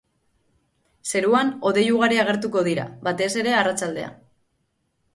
[1.11, 4.21] Zeruan hodei ugari agertuko dira, batez ere, arratsaldean.